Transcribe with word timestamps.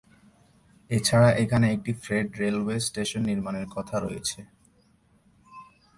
এছাড়া 0.89 1.29
এখানে 1.43 1.65
একটি 1.75 1.91
ফ্রেড 2.03 2.27
রেলওয়ে 2.41 2.77
স্টেশন 2.87 3.21
নির্মানের 3.29 3.67
কথা 3.75 3.95
রয়েছে। 3.99 4.39